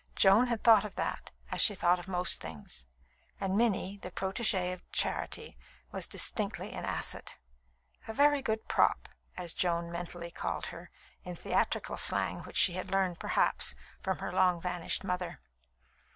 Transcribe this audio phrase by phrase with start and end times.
[0.15, 2.87] Joan had thought of that, as she thought of most things;
[3.39, 5.59] and Minnie, the protégée of charity,
[5.91, 7.37] was distinctly an asset.
[8.07, 10.89] "A very good prop," as Joan mentally called her,
[11.23, 15.39] in theatrical slang which she had learned, perhaps, from her long vanished mother.